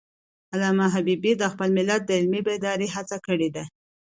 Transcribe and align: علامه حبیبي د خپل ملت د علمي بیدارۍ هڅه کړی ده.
علامه 0.53 0.85
حبیبي 0.95 1.31
د 1.37 1.43
خپل 1.53 1.69
ملت 1.77 2.01
د 2.05 2.11
علمي 2.19 2.41
بیدارۍ 2.47 2.89
هڅه 2.95 3.17
کړی 3.27 3.49
ده. 3.55 3.63